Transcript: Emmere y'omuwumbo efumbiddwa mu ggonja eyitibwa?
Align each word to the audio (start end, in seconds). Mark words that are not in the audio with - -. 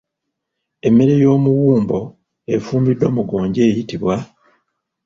Emmere 0.87 1.13
y'omuwumbo 1.23 1.99
efumbiddwa 2.55 3.07
mu 3.15 3.21
ggonja 3.25 3.61
eyitibwa? 3.69 4.15